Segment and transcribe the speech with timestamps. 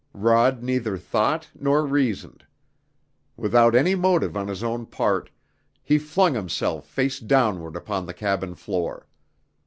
[0.15, 2.43] Rod neither thought nor reasoned;
[3.37, 5.29] without any motive on his own part,
[5.83, 9.05] he flung himself face downward upon the cabin floor.